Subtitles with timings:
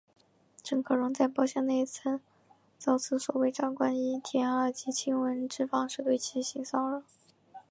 [0.63, 1.85] 郑可荣在包厢内
[2.79, 7.03] 遭此所谓长官以舔耳及亲吻之方式对其性骚扰。